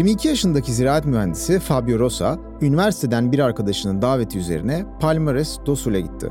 [0.00, 6.28] 22 yaşındaki ziraat mühendisi Fabio Rosa, üniversiteden bir arkadaşının daveti üzerine Palmares do Sul'e gitti.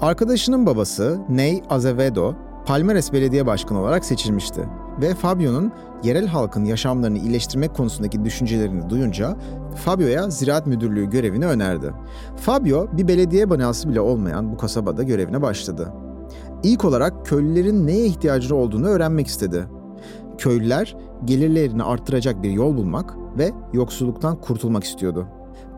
[0.00, 2.34] Arkadaşının babası Ney Azevedo,
[2.66, 4.68] Palmares Belediye Başkanı olarak seçilmişti
[5.02, 9.36] ve Fabio'nun yerel halkın yaşamlarını iyileştirmek konusundaki düşüncelerini duyunca
[9.84, 11.92] Fabio'ya ziraat müdürlüğü görevini önerdi.
[12.36, 15.92] Fabio bir belediye binası bile olmayan bu kasabada görevine başladı.
[16.62, 19.77] İlk olarak köylülerin neye ihtiyacı olduğunu öğrenmek istedi.
[20.38, 25.28] Köylüler gelirlerini arttıracak bir yol bulmak ve yoksulluktan kurtulmak istiyordu.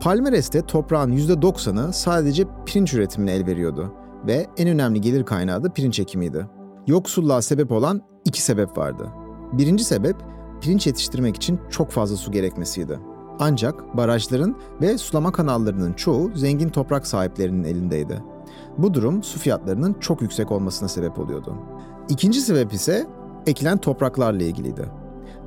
[0.00, 3.92] Palmeres'te toprağın %90'ı sadece pirinç üretimine el veriyordu
[4.26, 6.46] ve en önemli gelir kaynağı da pirinç ekimiydi.
[6.86, 9.06] Yoksulluğa sebep olan iki sebep vardı.
[9.52, 10.16] Birinci sebep
[10.60, 12.98] pirinç yetiştirmek için çok fazla su gerekmesiydi.
[13.38, 18.22] Ancak barajların ve sulama kanallarının çoğu zengin toprak sahiplerinin elindeydi.
[18.78, 21.54] Bu durum su fiyatlarının çok yüksek olmasına sebep oluyordu.
[22.08, 23.06] İkinci sebep ise
[23.46, 24.82] ekilen topraklarla ilgiliydi.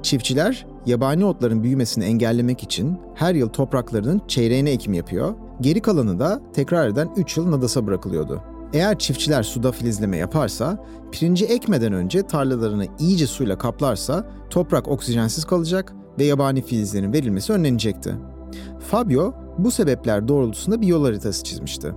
[0.02, 6.42] Çiftçiler yabani otların büyümesini engellemek için her yıl topraklarının çeyreğine ekim yapıyor, geri kalanı da
[6.54, 8.44] tekrar eden 3 yıl nadasa bırakılıyordu.
[8.74, 15.94] Eğer çiftçiler suda filizleme yaparsa, pirinci ekmeden önce tarlalarını iyice suyla kaplarsa toprak oksijensiz kalacak
[16.20, 18.16] ve yabani filizlerin verilmesi önlenecekti.
[18.80, 21.94] Fabio bu sebepler doğrultusunda bir yol haritası çizmişti.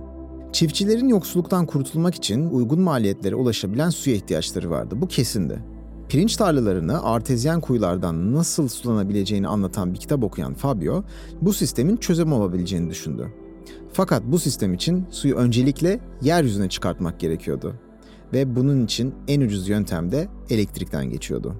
[0.51, 4.95] Çiftçilerin yoksulluktan kurtulmak için uygun maliyetlere ulaşabilen suya ihtiyaçları vardı.
[5.01, 5.76] Bu kesindi.
[6.09, 11.03] Pirinç tarlalarını artezyen kuyulardan nasıl sulanabileceğini anlatan bir kitap okuyan Fabio,
[11.41, 13.27] bu sistemin çözüm olabileceğini düşündü.
[13.93, 17.73] Fakat bu sistem için suyu öncelikle yeryüzüne çıkartmak gerekiyordu.
[18.33, 21.55] Ve bunun için en ucuz yöntem de elektrikten geçiyordu.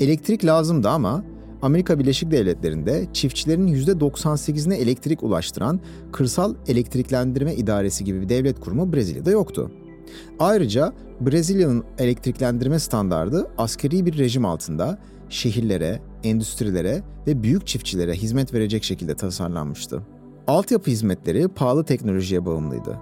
[0.00, 1.24] Elektrik lazımdı ama
[1.62, 5.80] Amerika Birleşik Devletleri'nde çiftçilerin %98'ine elektrik ulaştıran
[6.12, 9.70] Kırsal Elektriklendirme İdaresi gibi bir devlet kurumu Brezilya'da yoktu.
[10.38, 18.84] Ayrıca Brezilya'nın elektriklendirme standardı askeri bir rejim altında şehirlere, endüstrilere ve büyük çiftçilere hizmet verecek
[18.84, 20.02] şekilde tasarlanmıştı.
[20.46, 22.98] Altyapı hizmetleri pahalı teknolojiye bağımlıydı.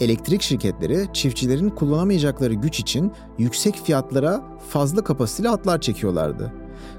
[0.00, 6.52] Elektrik şirketleri çiftçilerin kullanamayacakları güç için yüksek fiyatlara fazla kapasiteli hatlar çekiyorlardı.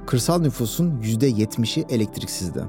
[0.05, 2.63] Kırsal nüfusun %70'i elektriksizdi.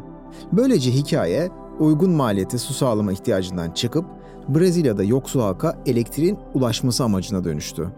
[0.52, 4.04] Böylece hikaye uygun maliyete su sağlama ihtiyacından çıkıp
[4.48, 7.88] Brezilya'da yoksul halka elektriğin ulaşması amacına dönüştü.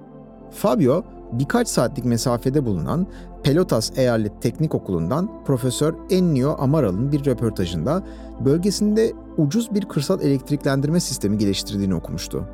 [0.50, 3.06] Fabio, birkaç saatlik mesafede bulunan
[3.42, 8.02] Pelotas Eyalet Teknik Okulu'ndan Profesör Ennio Amaral'ın bir röportajında
[8.44, 12.44] bölgesinde ucuz bir kırsal elektriklendirme sistemi geliştirdiğini okumuştu.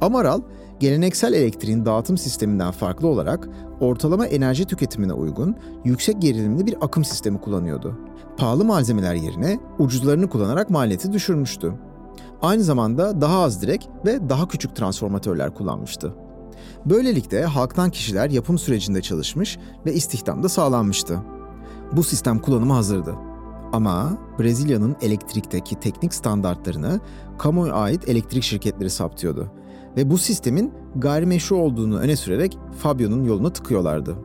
[0.00, 0.40] Amaral,
[0.80, 3.48] geleneksel elektriğin dağıtım sisteminden farklı olarak
[3.80, 7.98] ortalama enerji tüketimine uygun, yüksek gerilimli bir akım sistemi kullanıyordu.
[8.36, 11.72] Pahalı malzemeler yerine ucuzlarını kullanarak maliyeti düşürmüştü.
[12.42, 16.14] Aynı zamanda daha az direk ve daha küçük transformatörler kullanmıştı.
[16.86, 21.18] Böylelikle halktan kişiler yapım sürecinde çalışmış ve istihdamda sağlanmıştı.
[21.92, 23.14] Bu sistem kullanıma hazırdı.
[23.72, 27.00] Ama Brezilya'nın elektrikteki teknik standartlarını
[27.38, 29.52] kamuya ait elektrik şirketleri saptıyordu
[29.96, 34.16] ve bu sistemin gayrimeşru olduğunu öne sürerek Fabio'nun yolunu tıkıyorlardı.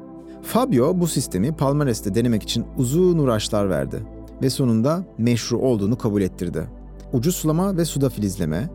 [0.42, 4.04] Fabio bu sistemi Palmares'te denemek için uzun uğraşlar verdi
[4.42, 6.81] ve sonunda meşru olduğunu kabul ettirdi.
[7.14, 8.70] Ucuz sulama ve suda filizleme,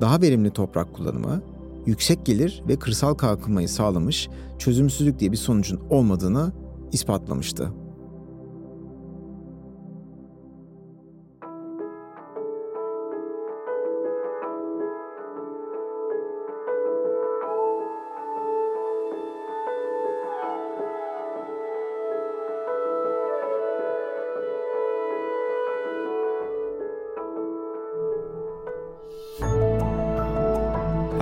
[0.00, 1.42] daha verimli toprak kullanımı,
[1.86, 4.28] yüksek gelir ve kırsal kalkınmayı sağlamış,
[4.58, 6.52] çözümsüzlük diye bir sonucun olmadığını
[6.92, 7.72] ispatlamıştı.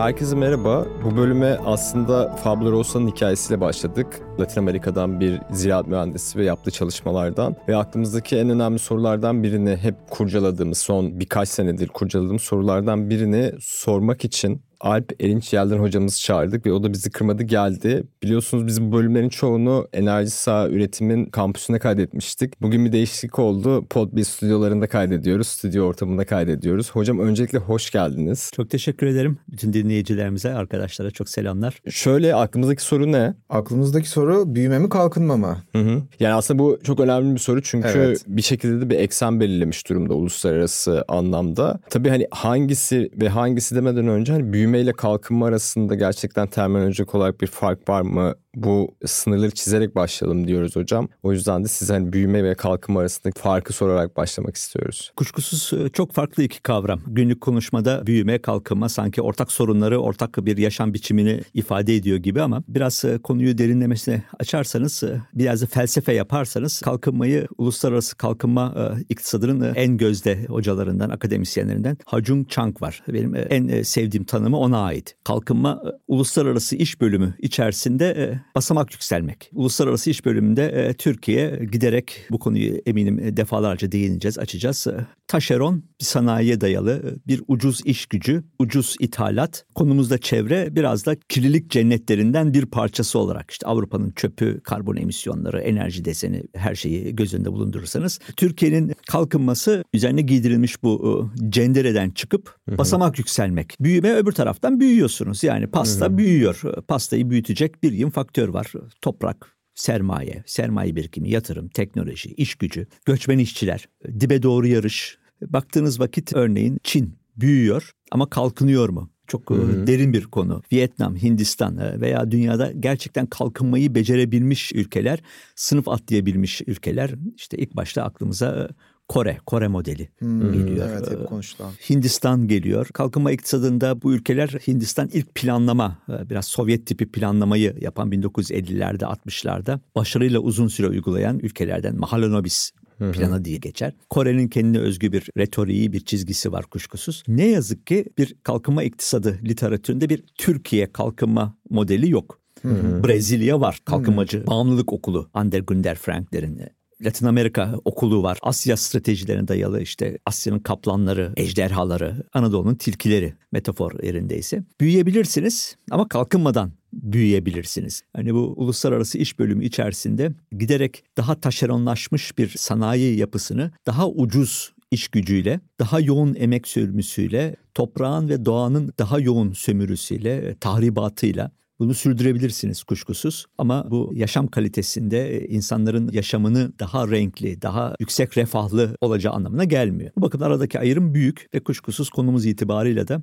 [0.07, 0.87] Herkese merhaba.
[1.05, 4.21] Bu bölüme aslında Fabio Rosa'nın hikayesiyle başladık.
[4.41, 9.95] Latin Amerika'dan bir ziraat mühendisi ve yaptığı çalışmalardan ve aklımızdaki en önemli sorulardan birini hep
[10.11, 16.73] kurcaladığımız, son birkaç senedir kurcaladığımız sorulardan birini sormak için Alp Erinç Yelden hocamızı çağırdık ve
[16.73, 18.03] o da bizi kırmadı geldi.
[18.23, 22.63] Biliyorsunuz biz bu bölümlerin çoğunu Enerji Sağ Üretim'in kampüsüne kaydetmiştik.
[22.63, 23.87] Bugün bir değişiklik oldu.
[23.91, 25.49] Podbi stüdyolarında kaydediyoruz.
[25.49, 26.91] Stüdyo ortamında kaydediyoruz.
[26.91, 28.51] Hocam öncelikle hoş geldiniz.
[28.57, 29.39] Çok teşekkür ederim.
[29.49, 31.79] Bütün dinleyicilerimize, arkadaşlara çok selamlar.
[31.91, 33.35] Şöyle aklımızdaki soru ne?
[33.49, 35.57] Aklımızdaki soru büyüme mi kalkınma mı?
[35.73, 36.03] Hı hı.
[36.21, 38.25] Yani aslında bu çok önemli bir soru çünkü evet.
[38.27, 41.79] bir şekilde de bir eksen belirlemiş durumda uluslararası anlamda.
[41.91, 47.41] Tabii hani hangisi ve hangisi demeden önce hani büyüme ile kalkınma arasında gerçekten terminolojik olarak
[47.41, 48.35] bir fark var mı?
[48.57, 51.09] Bu sınırları çizerek başlayalım diyoruz hocam.
[51.23, 55.13] O yüzden de size hani büyüme ve kalkınma arasındaki farkı sorarak başlamak istiyoruz.
[55.17, 57.01] Kuşkusuz e, çok farklı iki kavram.
[57.07, 62.63] Günlük konuşmada büyüme, kalkınma sanki ortak sorunları, ortak bir yaşam biçimini ifade ediyor gibi ama
[62.69, 68.75] biraz e, konuyu derinlemesine açarsanız, e, biraz da felsefe yaparsanız kalkınmayı uluslararası kalkınma
[69.09, 73.03] iktisadının en gözde hocalarından, akademisyenlerinden Hajung Chang var.
[73.09, 75.17] Benim en sevdiğim tanımı ona ait.
[75.25, 79.51] Kalkınma uluslararası iş bölümü içerisinde basamak yükselmek.
[79.53, 84.87] Uluslararası iş bölümünde Türkiye giderek bu konuyu eminim defalarca değineceğiz, açacağız.
[85.29, 89.65] Taşeron bir sanayiye dayalı bir ucuz iş gücü, ucuz ithalat.
[89.75, 96.05] Konumuzda çevre biraz da kirlilik cennetlerinden bir parçası olarak işte Avrupa'nın çöpü, karbon emisyonları, enerji
[96.05, 103.77] deseni her şeyi göz önünde bulundurursanız Türkiye'nin kalkınması üzerine giydirilmiş bu cendereden çıkıp basamak yükselmek.
[103.81, 105.45] Büyüme öbür taraftan büyüyorsunuz.
[105.45, 106.63] Yani pasta büyüyor.
[106.89, 108.73] Pastayı büyütecek bir yığın faktör var.
[109.03, 113.89] Toprak, sermaye, sermaye birikimi, yatırım, teknoloji, iş gücü, göçmen işçiler,
[114.21, 115.19] dibe doğru yarış.
[115.43, 119.11] Baktığınız vakit örneğin Çin büyüyor ama kalkınıyor mu?
[119.27, 119.87] Çok Hı-hı.
[119.87, 120.63] derin bir konu.
[120.73, 125.23] Vietnam, Hindistan veya dünyada gerçekten kalkınmayı becerebilmiş ülkeler,
[125.55, 127.15] sınıf atlayabilmiş ülkeler.
[127.37, 128.69] İşte ilk başta aklımıza
[129.09, 130.89] Kore, Kore modeli hmm, geliyor.
[130.91, 131.73] Evet hep konuşulan.
[131.91, 132.87] Hindistan geliyor.
[132.95, 139.81] Kalkınma iktisadında bu ülkeler Hindistan ilk planlama, e, biraz Sovyet tipi planlamayı yapan 1950'lerde 60'larda
[139.97, 143.93] başarıyla uzun süre uygulayan ülkelerden Mahalanobis planı diye geçer.
[144.11, 147.23] Kore'nin kendine özgü bir retoriği, bir çizgisi var kuşkusuz.
[147.29, 152.41] Ne yazık ki bir kalkınma iktisadı literatüründe bir Türkiye kalkınma modeli yok.
[152.63, 153.05] Hı-hı.
[153.05, 154.47] Brezilya var kalkınmacı Hı-hı.
[154.47, 156.61] bağımlılık okulu Ander Günder Frankler'in
[157.05, 158.39] Latin Amerika okulu var.
[158.43, 164.65] Asya stratejilerine dayalı işte Asya'nın kaplanları, ejderhaları, Anadolu'nun tilkileri metafor yerindeyse.
[164.81, 168.03] Büyüyebilirsiniz ama kalkınmadan büyüyebilirsiniz.
[168.17, 175.09] Hani bu uluslararası iş bölümü içerisinde giderek daha taşeronlaşmış bir sanayi yapısını daha ucuz iş
[175.09, 183.47] gücüyle, daha yoğun emek sürmüsüyle, toprağın ve doğanın daha yoğun sömürüsüyle, tahribatıyla bunu sürdürebilirsiniz kuşkusuz
[183.59, 190.11] ama bu yaşam kalitesinde e, insanların yaşamını daha renkli, daha yüksek refahlı olacağı anlamına gelmiyor.
[190.17, 193.23] Bu bakın aradaki ayrım büyük ve kuşkusuz konumuz itibarıyla da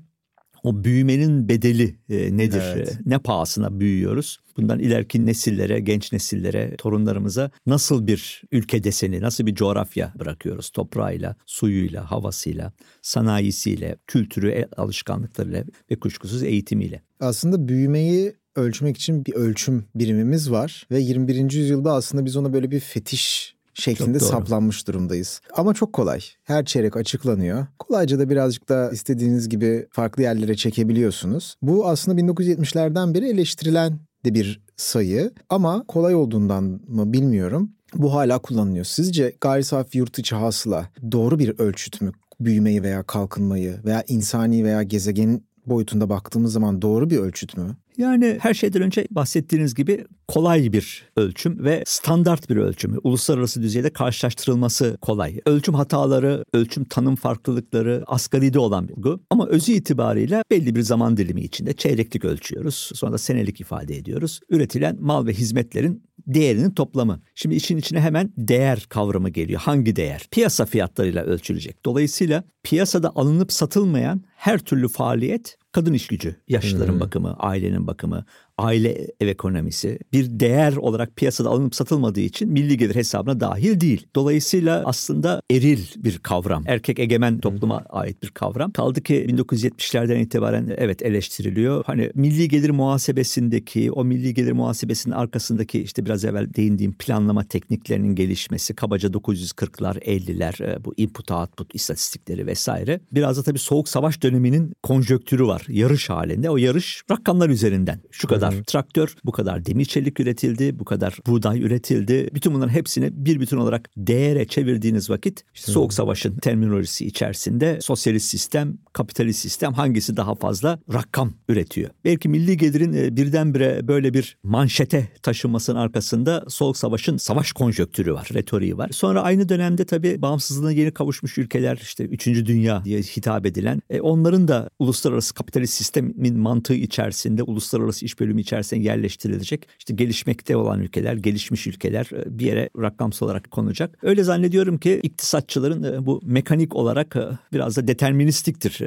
[0.64, 2.62] o büyümenin bedeli e, nedir?
[2.76, 2.92] Evet.
[2.92, 4.40] E, ne pahasına büyüyoruz?
[4.58, 10.70] Bundan ileriki nesillere, genç nesillere, torunlarımıza nasıl bir ülke deseni, nasıl bir coğrafya bırakıyoruz?
[10.70, 17.02] Toprağıyla, suyuyla, havasıyla, sanayisiyle, kültürü, alışkanlıklarıyla ve kuşkusuz eğitimiyle.
[17.20, 21.52] Aslında büyümeyi ölçmek için bir ölçüm birimimiz var ve 21.
[21.52, 25.42] yüzyılda aslında biz ona böyle bir fetiş şeklinde saplanmış durumdayız.
[25.54, 26.22] Ama çok kolay.
[26.44, 27.68] Her çeyrek açıklanıyor.
[27.80, 31.56] Kolayca da birazcık da istediğiniz gibi farklı yerlere çekebiliyorsunuz.
[31.62, 37.72] Bu aslında 1970'lerden beri eleştirilen de bir sayı ama kolay olduğundan mı bilmiyorum.
[37.96, 38.86] Bu hala kullanılıyor.
[38.86, 42.12] Sizce gayri safi yurt içi hasıla doğru bir ölçüt mü?
[42.40, 47.76] Büyümeyi veya kalkınmayı veya insani veya gezegenin boyutunda baktığımız zaman doğru bir ölçüt mü?
[47.98, 52.98] Yani her şeyden önce bahsettiğiniz gibi kolay bir ölçüm ve standart bir ölçüm.
[53.04, 55.40] Uluslararası düzeyde karşılaştırılması kolay.
[55.46, 59.20] Ölçüm hataları, ölçüm tanım farklılıkları asgaride olan bir bulgu.
[59.30, 62.92] Ama özü itibariyle belli bir zaman dilimi içinde çeyreklik ölçüyoruz.
[62.94, 64.40] Sonra da senelik ifade ediyoruz.
[64.50, 67.22] Üretilen mal ve hizmetlerin değerinin toplamı.
[67.36, 69.62] Şimdi için içine hemen değer kavramı geliyor.
[69.62, 70.28] Hangi değer?
[70.32, 71.86] Piyasa fiyatlarıyla ölçülecek.
[71.86, 77.00] Dolayısıyla piyasada alınıp satılmayan her türlü faaliyet kadın iş gücü, yaşlıların hmm.
[77.00, 78.26] bakımı, ailenin bakımı,
[78.58, 84.08] aile ev ekonomisi bir değer olarak piyasada alınıp satılmadığı için milli gelir hesabına dahil değil.
[84.16, 86.64] Dolayısıyla aslında eril bir kavram.
[86.68, 87.86] Erkek egemen topluma hmm.
[87.90, 88.72] ait bir kavram.
[88.72, 91.84] Kaldı ki 1970'lerden itibaren evet eleştiriliyor.
[91.86, 98.16] Hani milli gelir muhasebesindeki o milli gelir muhasebesinin arkasındaki işte biraz evvel değindiğim planlama tekniklerinin
[98.16, 103.00] gelişmesi kabaca 940'lar 50'ler e, bu input output istatistikleri vesaire.
[103.12, 105.66] Biraz da tabii soğuk savaş döneminin konjöktürü var.
[105.68, 106.50] Yarış halinde.
[106.50, 108.02] O yarış rakamlar üzerinden.
[108.12, 112.30] Şu kadar kadar traktör, bu kadar demir çelik üretildi, bu kadar buğday üretildi.
[112.34, 118.28] Bütün bunların hepsini bir bütün olarak değere çevirdiğiniz vakit işte Soğuk Savaş'ın terminolojisi içerisinde sosyalist
[118.28, 121.90] sistem, kapitalist sistem hangisi daha fazla rakam üretiyor?
[122.06, 128.30] Belki milli gelirin e, birdenbire böyle bir manşete taşınmasının arkasında Soğuk Savaş'ın savaş konjöktürü var,
[128.34, 128.90] retoriği var.
[128.90, 132.28] Sonra aynı dönemde tabii bağımsızlığına yeni kavuşmuş ülkeler işte 3.
[132.28, 138.42] Dünya diye hitap edilen e, onların da uluslararası kapitalist sistemin mantığı içerisinde uluslararası iş bölümü
[138.42, 139.68] içerisine yerleştirilecek.
[139.80, 143.98] İşte gelişmekte olan ülkeler, gelişmiş ülkeler e, bir yere rakamsal olarak konacak.
[144.02, 147.22] Öyle zannediyorum ki iktisatçıların e, bu mekanik olarak e,
[147.54, 148.82] biraz da deterministiktir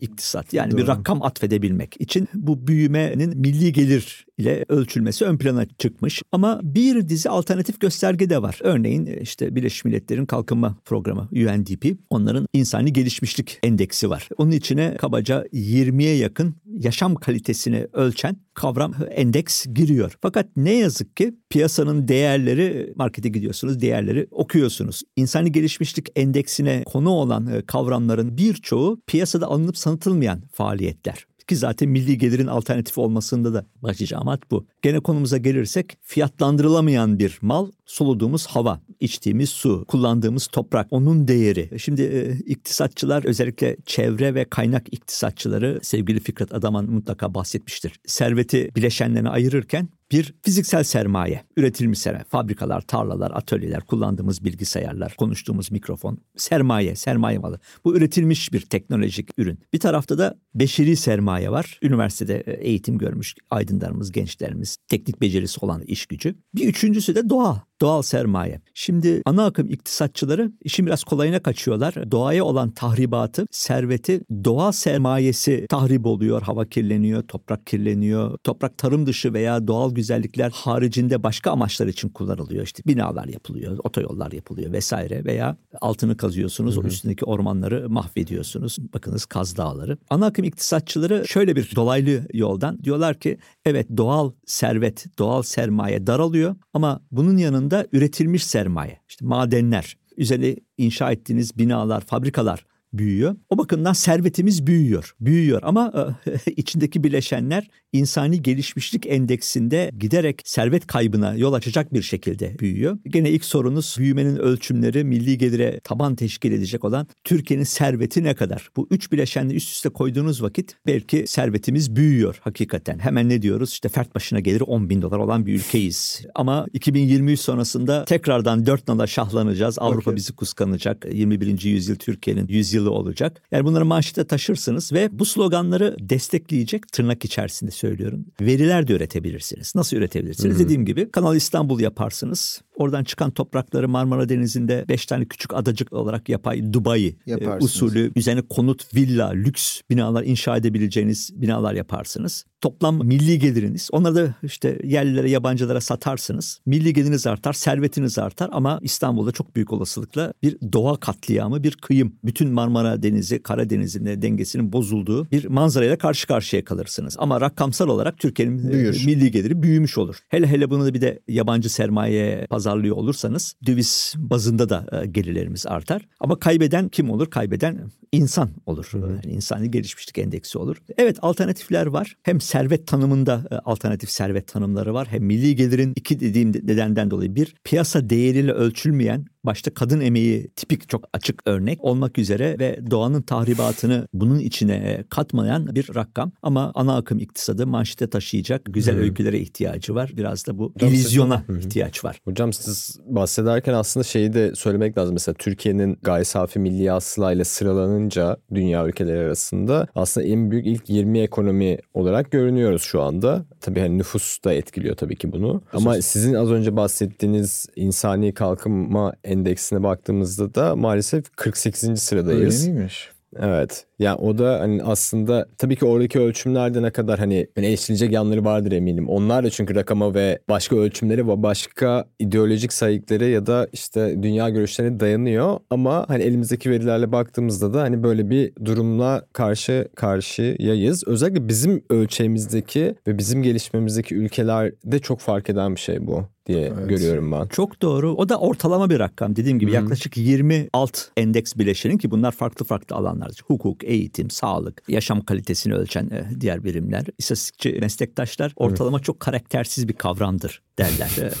[0.00, 0.52] iktisat.
[0.52, 0.80] Yani Doğru.
[0.80, 6.22] bir rakam atfedebilmek için bu büyümenin milli gelir ile ölçülmesi ön plana çıkmış.
[6.32, 8.58] Ama bir dizi alternatif gösterge de var.
[8.62, 14.28] Örneğin işte Birleşmiş Milletler'in Kalkınma Programı UNDP onların insani gelişmişlik endeksi var.
[14.36, 20.18] Onun içine kabaca 20'ye yakın yaşam kalitesini ölçen kavram endeks giriyor.
[20.22, 25.02] Fakat ne yazık ki piyasanın değerleri markete gidiyorsunuz değerleri okuyorsunuz.
[25.16, 31.26] İnsani gelişmişlik endeksine konu olan e, kavramların birçoğu piyasada alınıp sanıtılmayan faaliyetler.
[31.48, 34.66] Ki zaten milli gelirin alternatif olmasında da başlıca amaç bu.
[34.82, 41.78] Gene konumuza gelirsek fiyatlandırılamayan bir mal soluduğumuz hava, içtiğimiz su, kullandığımız toprak, onun değeri.
[41.78, 47.92] Şimdi e, iktisatçılar özellikle çevre ve kaynak iktisatçıları sevgili Fikret Adaman mutlaka bahsetmiştir.
[48.06, 56.18] Serveti bileşenlerine ayırırken bir fiziksel sermaye, üretilmiş sermaye, fabrikalar, tarlalar, atölyeler, kullandığımız bilgisayarlar, konuştuğumuz mikrofon,
[56.36, 57.60] sermaye, sermaye malı.
[57.84, 59.58] Bu üretilmiş bir teknolojik ürün.
[59.72, 61.78] Bir tarafta da beşeri sermaye var.
[61.82, 66.34] Üniversitede e, eğitim görmüş aydınlarımız, gençlerimiz, teknik becerisi olan iş gücü.
[66.54, 68.60] Bir üçüncüsü de doğa doğal sermaye.
[68.74, 72.10] Şimdi ana akım iktisatçıları işin biraz kolayına kaçıyorlar.
[72.10, 78.38] Doğaya olan tahribatı, serveti, doğa sermayesi tahrip oluyor, hava kirleniyor, toprak kirleniyor.
[78.44, 82.64] Toprak tarım dışı veya doğal güzellikler haricinde başka amaçlar için kullanılıyor.
[82.64, 86.84] İşte binalar yapılıyor, otoyollar yapılıyor vesaire veya altını kazıyorsunuz, hı hı.
[86.84, 88.78] o üstündeki ormanları mahvediyorsunuz.
[88.94, 89.98] Bakınız Kaz Dağları.
[90.10, 96.56] Ana akım iktisatçıları şöyle bir dolaylı yoldan diyorlar ki evet doğal servet, doğal sermaye daralıyor
[96.74, 99.00] ama bunun yanında da üretilmiş sermaye.
[99.08, 103.36] İşte madenler, üzerine inşa ettiğiniz binalar, fabrikalar büyüyor.
[103.50, 105.14] O bakımdan servetimiz büyüyor.
[105.20, 112.58] Büyüyor ama e, içindeki bileşenler insani gelişmişlik endeksinde giderek servet kaybına yol açacak bir şekilde
[112.58, 112.98] büyüyor.
[113.06, 118.68] Gene ilk sorunuz büyümenin ölçümleri milli gelire taban teşkil edecek olan Türkiye'nin serveti ne kadar?
[118.76, 122.98] Bu üç bileşenli üst üste koyduğunuz vakit belki servetimiz büyüyor hakikaten.
[122.98, 123.70] Hemen ne diyoruz?
[123.70, 126.22] İşte fert başına gelir 10 bin dolar olan bir ülkeyiz.
[126.34, 129.78] Ama 2023 sonrasında tekrardan dört nala şahlanacağız.
[129.78, 130.16] Avrupa okay.
[130.16, 131.06] bizi kıskanacak.
[131.12, 131.62] 21.
[131.62, 132.48] yüzyıl Türkiye'nin
[132.82, 133.42] yüzyılı olacak.
[133.52, 138.26] Yani bunları manşete taşırsınız ve bu sloganları destekleyecek tırnak içerisinde söylüyorum.
[138.40, 139.74] Veriler de üretebilirsiniz.
[139.74, 140.54] Nasıl üretebilirsiniz?
[140.54, 140.64] Hı-hı.
[140.64, 142.62] Dediğim gibi Kanal İstanbul yaparsınız.
[142.76, 148.42] Oradan çıkan toprakları Marmara Denizi'nde beş tane küçük adacık olarak yapay Dubai e, usulü üzerine
[148.42, 152.44] konut, villa, lüks binalar inşa edebileceğiniz binalar yaparsınız.
[152.60, 153.88] Toplam milli geliriniz.
[153.92, 156.60] Onları da işte yerlilere, yabancılara satarsınız.
[156.66, 162.12] Milli geliriniz artar, servetiniz artar ama İstanbul'da çok büyük olasılıkla bir doğa katliamı, bir kıyım.
[162.24, 167.16] Bütün Marmara Denizi, Karadeniz'in dengesinin bozulduğu bir manzarayla karşı karşıya kalırsınız.
[167.18, 170.16] Ama rakamsal olarak Türkiye'nin e, milli geliri büyümüş olur.
[170.28, 175.66] Hele hele bunu da bir de yabancı sermaye pazarlıyor olursanız döviz bazında da e, gelirlerimiz
[175.66, 176.08] artar.
[176.20, 177.30] Ama kaybeden kim olur?
[177.30, 178.90] Kaybeden insan olur.
[178.94, 180.76] Yani insani gelişmişlik endeksi olur.
[180.98, 182.16] Evet alternatifler var.
[182.22, 185.08] Hem servet tanımında e, alternatif servet tanımları var.
[185.10, 190.88] Hem milli gelirin iki dediğim nedenden dolayı bir piyasa değeriyle ölçülmeyen başta kadın emeği tipik
[190.88, 196.72] çok açık örnek olmak üzere ve doğanın tahribatını bunun içine e, katmayan bir rakam ama
[196.74, 199.02] ana akım iktisadı manşete taşıyacak güzel hmm.
[199.02, 200.12] öykülere ihtiyacı var.
[200.16, 201.56] Biraz da bu illüzyona siz...
[201.56, 202.20] ihtiyaç var.
[202.24, 205.12] Hocam siz bahsederken aslında şeyi de söylemek lazım.
[205.14, 211.20] Mesela Türkiye'nin gayri safi milli hasılayla sıralanınca dünya ülkeleri arasında aslında en büyük ilk 20
[211.20, 213.44] ekonomi olarak görünüyoruz şu anda.
[213.60, 215.62] Tabii hani nüfus da etkiliyor tabii ki bunu.
[215.72, 222.02] Ama sizin az önce bahsettiğiniz insani kalkınma endeksine baktığımızda da maalesef 48.
[222.02, 222.62] sıradayız.
[222.62, 223.10] Öyle miymiş?
[223.38, 223.86] Evet.
[224.02, 228.44] Yani o da hani aslında tabii ki oradaki ölçümlerde ne kadar hani, hani eleştirilecek yanları
[228.44, 229.08] vardır eminim.
[229.08, 234.48] Onlar da çünkü rakama ve başka ölçümleri ve başka ideolojik sayıkları ya da işte dünya
[234.48, 235.58] görüşlerine dayanıyor.
[235.70, 241.04] Ama hani elimizdeki verilerle baktığımızda da hani böyle bir durumla karşı karşıyayız.
[241.06, 246.88] Özellikle bizim ölçeğimizdeki ve bizim gelişmemizdeki ülkelerde çok fark eden bir şey bu diye evet.
[246.88, 247.46] görüyorum ben.
[247.46, 248.14] Çok doğru.
[248.14, 249.36] O da ortalama bir rakam.
[249.36, 249.80] Dediğim gibi Hı-hı.
[249.80, 253.30] yaklaşık 20 alt endeks bileşenin ki bunlar farklı farklı alanlar.
[253.46, 257.06] Hukuk, eğitim, sağlık, yaşam kalitesini ölçen e, diğer birimler.
[257.18, 259.02] İstatistikçi meslektaşlar ortalama Hı.
[259.02, 261.10] çok karaktersiz bir kavramdır derler.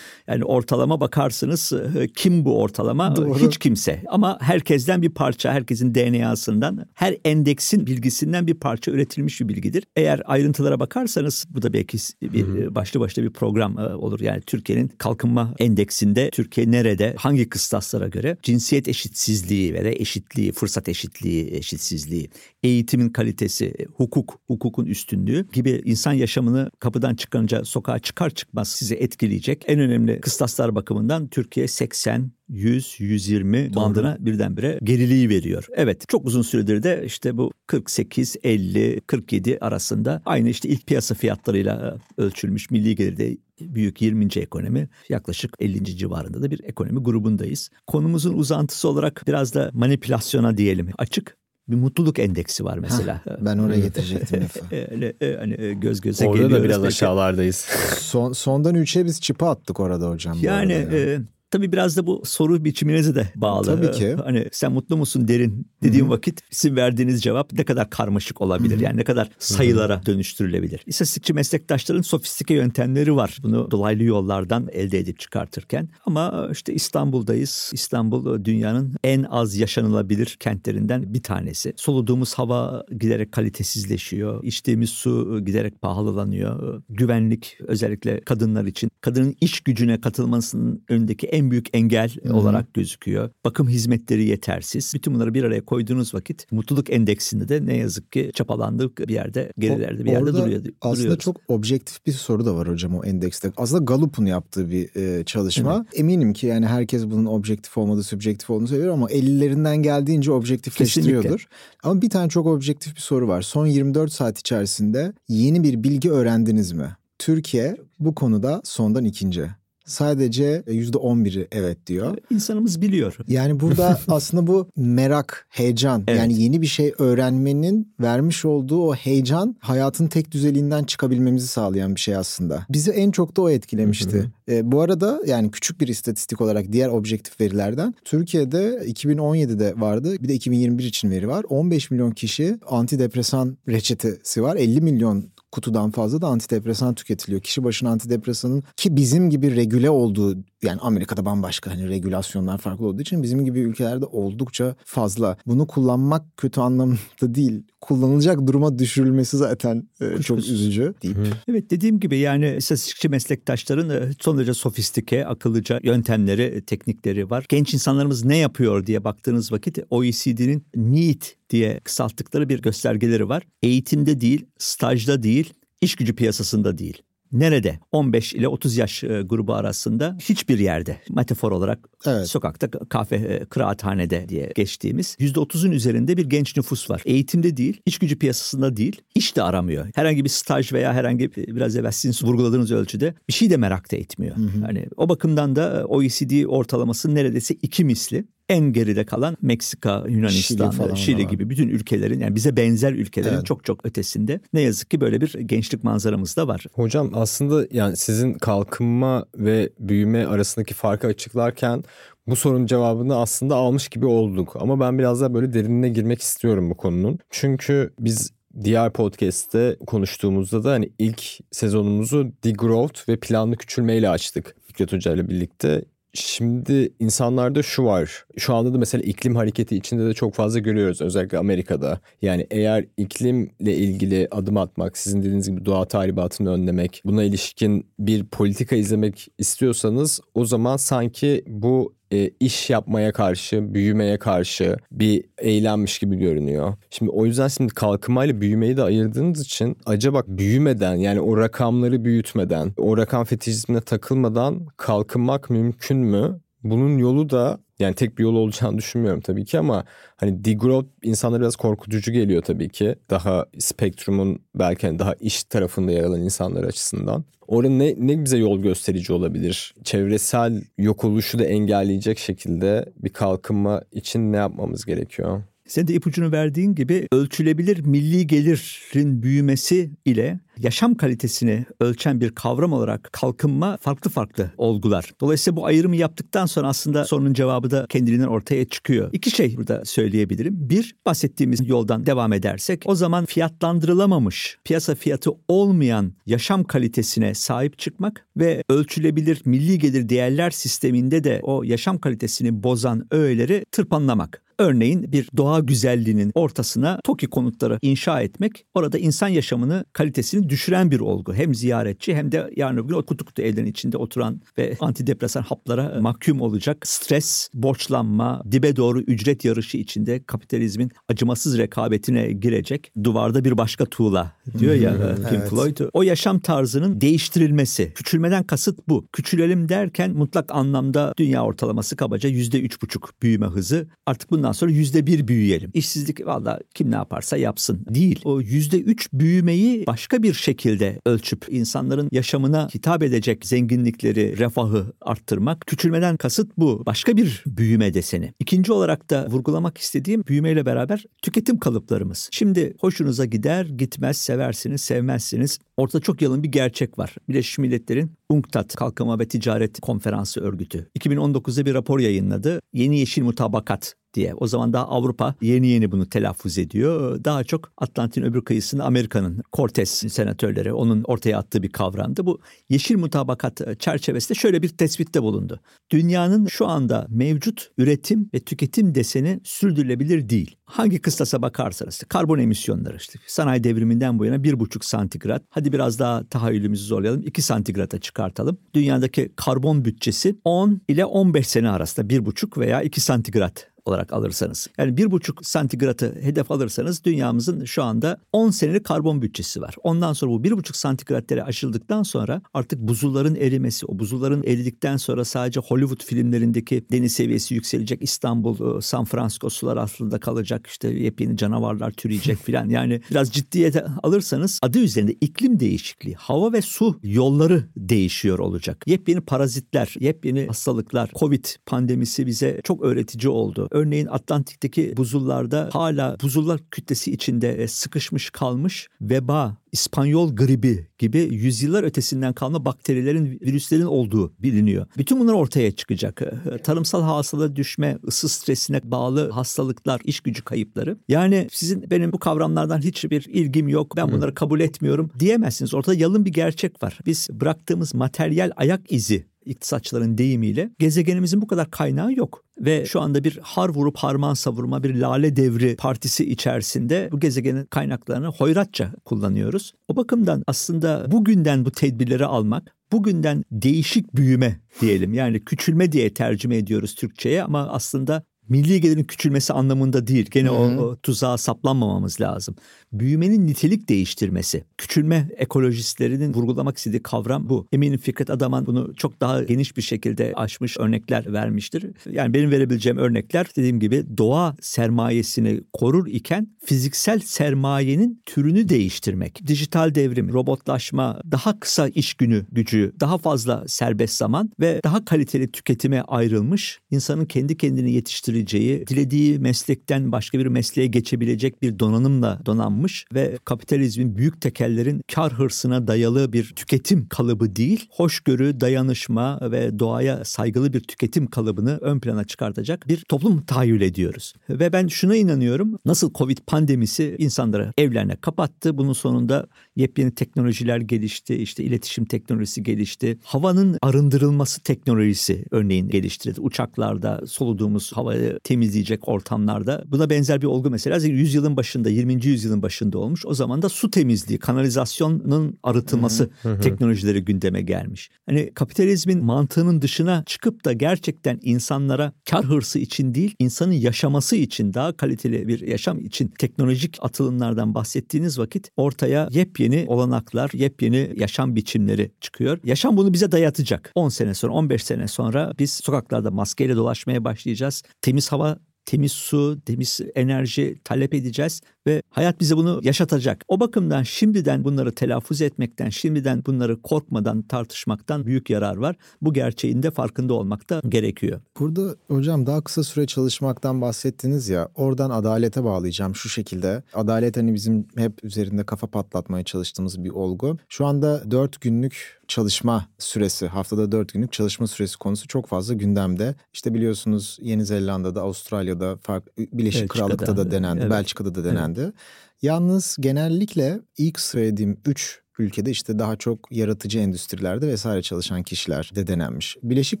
[0.26, 3.16] Yani ortalama bakarsınız e, kim bu ortalama?
[3.16, 3.38] Doğru.
[3.38, 4.02] Hiç kimse.
[4.08, 9.84] Ama herkesten bir parça, herkesin DNA'sından, her endeksin bilgisinden bir parça üretilmiş bir bilgidir.
[9.96, 12.74] Eğer ayrıntılara bakarsanız bu da belki bir Hı-hı.
[12.74, 14.20] başlı başlı bir program e, olur.
[14.20, 20.88] Yani Türkiye'nin kalkınma endeksinde Türkiye nerede, hangi kıstaslara göre cinsiyet eşitsizliği ve de eşitliği, fırsat
[20.88, 22.30] eşitliği, eşitsizliği,
[22.62, 29.64] eğitimin kalitesi, hukuk, hukukun üstünlüğü gibi insan yaşamını kapıdan çıkınca sokağa çıkar çıkmaz sizi etkileyecek
[29.66, 35.66] en önemli hani kıstaslar bakımından Türkiye 80, 100, 120 bandına birdenbire geriliği veriyor.
[35.72, 41.14] Evet çok uzun süredir de işte bu 48, 50, 47 arasında aynı işte ilk piyasa
[41.14, 44.24] fiyatlarıyla e, ölçülmüş milli gelirde büyük 20.
[44.36, 45.96] ekonomi yaklaşık 50.
[45.96, 47.70] civarında da bir ekonomi grubundayız.
[47.86, 51.36] Konumuzun uzantısı olarak biraz da manipülasyona diyelim açık
[51.68, 53.20] bir mutluluk endeksi var mesela.
[53.24, 54.42] Heh, ben oraya getirecektim.
[54.90, 56.58] Öyle e, hani e, göz göze Orada geliyoruz.
[56.58, 56.88] da biraz belki.
[56.88, 57.56] aşağılardayız.
[57.98, 60.36] Son, sondan üçe biz çıpa attık orada hocam.
[60.40, 61.20] bu Yani e,
[61.52, 63.66] tabii biraz da bu soru biçiminize de bağlı.
[63.66, 64.16] Tabii ki.
[64.24, 68.80] Hani sen mutlu musun derin dediğim vakit sizin verdiğiniz cevap ne kadar karmaşık olabilir.
[68.80, 70.80] Yani ne kadar sayılara dönüştürülebilir.
[70.86, 73.38] İstatistikçi meslektaşların sofistike yöntemleri var.
[73.42, 75.88] Bunu dolaylı yollardan elde edip çıkartırken.
[76.06, 77.70] Ama işte İstanbul'dayız.
[77.74, 81.72] İstanbul dünyanın en az yaşanılabilir kentlerinden bir tanesi.
[81.76, 84.44] Soluduğumuz hava giderek kalitesizleşiyor.
[84.44, 86.82] İçtiğimiz su giderek pahalılanıyor.
[86.88, 93.30] Güvenlik özellikle kadınlar için kadının iş gücüne katılmasının önündeki en büyük engel olarak gözüküyor.
[93.44, 94.92] Bakım hizmetleri yetersiz.
[94.94, 99.52] Bütün bunları bir araya koyduğunuz vakit mutluluk endeksinde de ne yazık ki çapalandık bir yerde
[99.58, 100.62] gerilerde bir yerde Orada duruyor.
[100.80, 101.24] Aslında duruyoruz.
[101.24, 103.52] çok objektif bir soru da var hocam o endekste.
[103.56, 105.86] Aslında Gallup'un yaptığı bir e, çalışma.
[105.94, 111.46] Eminim ki yani herkes bunun objektif olmadığı, subjektif olduğunu söylüyor ama ellerinden geldiğince objektifleştiriyordur.
[111.82, 113.42] Ama bir tane çok objektif bir soru var.
[113.42, 116.96] Son 24 saat içerisinde yeni bir bilgi öğrendiniz mi?
[117.18, 119.61] Türkiye bu konuda sondan ikinci.
[119.86, 122.16] Sadece %11'i evet diyor.
[122.30, 123.16] İnsanımız biliyor.
[123.28, 126.18] Yani burada aslında bu merak, heyecan Evet.
[126.20, 132.00] yani yeni bir şey öğrenmenin vermiş olduğu o heyecan hayatın tek düzeliğinden çıkabilmemizi sağlayan bir
[132.00, 132.66] şey aslında.
[132.70, 134.30] Bizi en çok da o etkilemişti.
[134.48, 140.28] E, bu arada yani küçük bir istatistik olarak diğer objektif verilerden Türkiye'de 2017'de vardı bir
[140.28, 141.44] de 2021 için veri var.
[141.48, 144.56] 15 milyon kişi antidepresan reçetesi var.
[144.56, 147.42] 50 milyon kutudan fazla da antidepresan tüketiliyor.
[147.42, 153.02] Kişi başına antidepresanın ki bizim gibi regüle olduğu yani Amerika'da bambaşka hani regülasyonlar farklı olduğu
[153.02, 155.36] için bizim gibi ülkelerde oldukça fazla.
[155.46, 157.62] Bunu kullanmak kötü anlamda değil.
[157.80, 161.16] Kullanılacak duruma düşürülmesi zaten e, çok üzücü deyip.
[161.48, 167.46] Evet dediğim gibi yani istatistikçi meslektaşların e, son derece sofistike, akıllıca yöntemleri, e, teknikleri var.
[167.48, 173.42] Genç insanlarımız ne yapıyor diye baktığınız vakit OECD'nin NEET diye kısalttıkları bir göstergeleri var.
[173.62, 177.02] Eğitimde değil, stajda değil, iş gücü piyasasında değil.
[177.32, 177.78] Nerede?
[177.92, 182.28] 15 ile 30 yaş e, grubu arasında hiçbir yerde metafor olarak Evet.
[182.28, 187.02] sokakta kahve e, kıraathanede diye geçtiğimiz %30'un üzerinde bir genç nüfus var.
[187.04, 189.86] Eğitimde değil, iş gücü piyasasında değil, iş de aramıyor.
[189.94, 193.92] Herhangi bir staj veya herhangi bir biraz evvel sizin vurguladığınız ölçüde bir şey de merak
[193.92, 194.36] da etmiyor.
[194.66, 198.24] Hani o bakımdan da e, OECD ortalaması neredeyse iki misli.
[198.48, 201.30] En geride kalan Meksika, Yunanistan, Şili falan Şili var.
[201.30, 203.46] gibi bütün ülkelerin yani bize benzer ülkelerin Evet.
[203.46, 204.40] çok çok ötesinde.
[204.52, 206.64] Ne yazık ki böyle bir gençlik manzaramız da var.
[206.72, 211.84] Hocam aslında yani sizin kalkınma ve büyüme arasındaki farkı açıklarken
[212.26, 214.56] bu sorunun cevabını aslında almış gibi olduk.
[214.60, 217.18] Ama ben biraz daha böyle derinine girmek istiyorum bu konunun.
[217.30, 218.32] Çünkü biz
[218.64, 225.28] diğer podcast'te konuştuğumuzda da hani ilk sezonumuzu degrowth ve planlı küçülmeyle açtık Fikret Hoca ile
[225.28, 225.84] birlikte.
[226.14, 228.24] Şimdi insanlarda şu var.
[228.36, 232.00] Şu anda da mesela iklim hareketi içinde de çok fazla görüyoruz özellikle Amerika'da.
[232.22, 238.24] Yani eğer iklimle ilgili adım atmak, sizin dediğiniz gibi doğa tahribatını önlemek, buna ilişkin bir
[238.26, 245.98] politika izlemek istiyorsanız o zaman sanki bu e, iş yapmaya karşı, büyümeye karşı bir eylemmiş
[245.98, 246.74] gibi görünüyor.
[246.90, 252.72] Şimdi o yüzden şimdi kalkınmayla büyümeyi de ayırdığınız için acaba büyümeden yani o rakamları büyütmeden,
[252.76, 256.40] o rakam fetişizmine takılmadan kalkınmak mümkün mü?
[256.64, 259.84] Bunun yolu da yani tek bir yol olacağını düşünmüyorum tabii ki ama
[260.16, 262.94] hani degrowth insanlara biraz korkutucu geliyor tabii ki.
[263.10, 267.24] Daha spektrumun belki hani daha iş tarafında yer alan insanlar açısından.
[267.46, 269.74] Orada ne, ne bize yol gösterici olabilir?
[269.84, 275.42] Çevresel yok oluşu da engelleyecek şekilde bir kalkınma için ne yapmamız gerekiyor?
[275.72, 282.72] Sen de ipucunu verdiğin gibi ölçülebilir milli gelirin büyümesi ile yaşam kalitesini ölçen bir kavram
[282.72, 285.12] olarak kalkınma farklı farklı olgular.
[285.20, 289.10] Dolayısıyla bu ayrımı yaptıktan sonra aslında sorunun cevabı da kendiliğinden ortaya çıkıyor.
[289.12, 290.70] İki şey burada söyleyebilirim.
[290.70, 298.26] Bir, bahsettiğimiz yoldan devam edersek o zaman fiyatlandırılamamış, piyasa fiyatı olmayan yaşam kalitesine sahip çıkmak
[298.36, 304.42] ve ölçülebilir milli gelir değerler sisteminde de o yaşam kalitesini bozan öğeleri tırpanlamak.
[304.62, 311.00] Örneğin bir doğa güzelliğinin ortasına TOKİ konutları inşa etmek orada insan yaşamını kalitesini düşüren bir
[311.00, 311.34] olgu.
[311.34, 315.42] Hem ziyaretçi hem de yarın öbür gün o kutu kutu evlerin içinde oturan ve antidepresan
[315.42, 322.92] haplara mahkum olacak stres, borçlanma, dibe doğru ücret yarışı içinde kapitalizmin acımasız rekabetine girecek.
[323.04, 325.50] Duvarda bir başka tuğla diyor ya Pink evet.
[325.50, 325.78] Floyd.
[325.92, 327.92] O yaşam tarzının değiştirilmesi.
[327.94, 329.06] Küçülmeden kasıt bu.
[329.12, 333.88] Küçülelim derken mutlak anlamda dünya ortalaması kabaca yüzde üç buçuk büyüme hızı.
[334.06, 335.70] Artık bundan sonra yüzde bir büyüyelim.
[335.74, 337.86] İşsizlik valla kim ne yaparsa yapsın.
[337.88, 338.20] Değil.
[338.24, 345.60] O yüzde üç büyümeyi başka bir şekilde ölçüp insanların yaşamına hitap edecek zenginlikleri, refahı arttırmak.
[345.66, 346.82] Küçülmeden kasıt bu.
[346.86, 348.34] Başka bir büyüme deseni.
[348.40, 352.28] İkinci olarak da vurgulamak istediğim büyümeyle beraber tüketim kalıplarımız.
[352.32, 355.58] Şimdi hoşunuza gider, gitmez, seversiniz, sevmezsiniz.
[355.76, 357.14] Ortada çok yalın bir gerçek var.
[357.28, 362.60] Birleşmiş Milletler'in UNCTAD Kalkınma ve Ticaret Konferansı Örgütü 2019'da bir rapor yayınladı.
[362.72, 364.34] Yeni Yeşil Mutabakat diye.
[364.34, 367.24] O zaman daha Avrupa yeni yeni bunu telaffuz ediyor.
[367.24, 372.26] Daha çok Atlantin öbür kıyısında Amerika'nın Cortez senatörleri onun ortaya attığı bir kavramdı.
[372.26, 375.60] Bu yeşil mutabakat çerçevesinde şöyle bir tespitte bulundu.
[375.90, 380.56] Dünyanın şu anda mevcut üretim ve tüketim deseni sürdürülebilir değil.
[380.72, 385.42] Hangi kıstasa bakarsanız işte karbon emisyonları işte sanayi devriminden bu yana bir buçuk santigrat.
[385.50, 387.22] Hadi biraz daha tahayyülümüzü zorlayalım.
[387.22, 388.58] 2 santigrata çıkartalım.
[388.74, 394.68] Dünyadaki karbon bütçesi 10 ile 15 sene arasında bir buçuk veya 2 santigrat olarak alırsanız.
[394.78, 399.74] Yani bir buçuk santigratı hedef alırsanız dünyamızın şu anda 10 senelik karbon bütçesi var.
[399.82, 405.24] Ondan sonra bu bir buçuk santigratları aşıldıktan sonra artık buzulların erimesi, o buzulların eridikten sonra
[405.24, 408.02] sadece Hollywood filmlerindeki deniz seviyesi yükselecek.
[408.02, 410.61] İstanbul, e, San Francisco sular altında kalacak.
[410.66, 412.68] İşte yepyeni canavarlar türeyecek filan.
[412.68, 413.72] Yani biraz ciddiye
[414.02, 418.84] alırsanız adı üzerinde iklim değişikliği, hava ve su yolları değişiyor olacak.
[418.86, 423.68] Yepyeni parazitler, yepyeni hastalıklar, Covid pandemisi bize çok öğretici oldu.
[423.70, 431.82] Örneğin Atlantik'teki buzullarda hala buzullar kütlesi içinde e, sıkışmış kalmış veba İspanyol gribi gibi yüzyıllar
[431.82, 434.86] ötesinden kalma bakterilerin, virüslerin olduğu biliniyor.
[434.98, 436.22] Bütün bunlar ortaya çıkacak.
[436.22, 440.98] Ee, tarımsal hasıla düşme, ısı stresine bağlı hastalıklar, iş gücü kayıpları.
[441.08, 445.74] Yani sizin benim bu kavramlardan hiçbir ilgim yok, ben bunları kabul etmiyorum diyemezsiniz.
[445.74, 446.98] Ortada yalın bir gerçek var.
[447.06, 452.44] Biz bıraktığımız materyal ayak izi iktisatçıların deyimiyle gezegenimizin bu kadar kaynağı yok.
[452.60, 457.64] Ve şu anda bir har vurup harman savurma bir lale devri partisi içerisinde bu gezegenin
[457.64, 459.72] kaynaklarını hoyratça kullanıyoruz.
[459.88, 465.14] O bakımdan aslında bugünden bu tedbirleri almak bugünden değişik büyüme diyelim.
[465.14, 470.30] Yani küçülme diye tercüme ediyoruz Türkçe'ye ama aslında milli gelirin küçülmesi anlamında değil.
[470.30, 472.54] Gene o, o tuzağa saplanmamamız lazım.
[472.92, 474.64] Büyümenin nitelik değiştirmesi.
[474.78, 477.66] Küçülme ekolojistlerinin vurgulamak istediği kavram bu.
[477.72, 481.86] Eminim Fikret Adaman bunu çok daha geniş bir şekilde aşmış örnekler vermiştir.
[482.10, 489.46] Yani benim verebileceğim örnekler dediğim gibi doğa sermayesini korur iken fiziksel sermayenin türünü değiştirmek.
[489.46, 495.52] Dijital devrim, robotlaşma, daha kısa iş günü gücü, daha fazla serbest zaman ve daha kaliteli
[495.52, 502.40] tüketime ayrılmış insanın kendi kendini yetiştirdiği geliştireceği, dilediği meslekten başka bir mesleğe geçebilecek bir donanımla
[502.46, 509.78] donanmış ve kapitalizmin büyük tekellerin kar hırsına dayalı bir tüketim kalıbı değil, hoşgörü, dayanışma ve
[509.78, 514.34] doğaya saygılı bir tüketim kalıbını ön plana çıkartacak bir toplum tahayyül ediyoruz.
[514.50, 515.78] Ve ben şuna inanıyorum.
[515.84, 518.78] Nasıl Covid pandemisi insanları evlerine kapattı.
[518.78, 521.34] Bunun sonunda yepyeni teknolojiler gelişti.
[521.34, 523.18] İşte iletişim teknolojisi gelişti.
[523.24, 526.40] Havanın arındırılması teknolojisi örneğin geliştirildi.
[526.40, 529.84] Uçaklarda soluduğumuz havayı temizleyecek ortamlarda.
[529.86, 532.26] Buna benzer bir olgu mesela yüzyılın başında 20.
[532.26, 533.26] yüzyılın başında olmuş.
[533.26, 536.30] O zaman da su temizliği, kanalizasyonun arıtılması
[536.62, 538.10] teknolojileri gündeme gelmiş.
[538.26, 544.74] Hani kapitalizmin mantığının dışına çıkıp da gerçekten insanlara kar hırsı için değil, insanın yaşaması için
[544.74, 552.10] daha kaliteli bir yaşam için teknolojik atılımlardan bahsettiğiniz vakit ortaya yepyeni olanaklar, yepyeni yaşam biçimleri
[552.20, 552.58] çıkıyor.
[552.64, 553.92] Yaşam bunu bize dayatacak.
[553.94, 559.60] 10 sene sonra, 15 sene sonra biz sokaklarda maskeyle dolaşmaya başlayacağız temiz hava temiz su,
[559.66, 563.44] temiz enerji talep edeceğiz ve hayat bize bunu yaşatacak.
[563.48, 568.96] O bakımdan şimdiden bunları telaffuz etmekten, şimdiden bunları korkmadan tartışmaktan büyük yarar var.
[569.22, 571.40] Bu gerçeğin de farkında olmak da gerekiyor.
[571.58, 574.68] Burada hocam daha kısa süre çalışmaktan bahsettiniz ya.
[574.74, 576.82] Oradan adalete bağlayacağım şu şekilde.
[576.94, 580.58] Adalet hani bizim hep üzerinde kafa patlatmaya çalıştığımız bir olgu.
[580.68, 586.34] Şu anda 4 günlük çalışma süresi, haftada 4 günlük çalışma süresi konusu çok fazla gündemde.
[586.52, 590.90] İşte biliyorsunuz Yeni Zelanda'da, Avustralya'da, fark, Birleşik Belçika'da, Krallık'ta da denendi, evet.
[590.90, 591.80] Belçika'da da denendi.
[591.80, 591.94] Evet.
[592.42, 599.06] Yalnız genellikle ilk söylediğim 3 ülkede işte daha çok yaratıcı endüstrilerde vesaire çalışan kişiler de
[599.06, 599.56] denenmiş.
[599.62, 600.00] Birleşik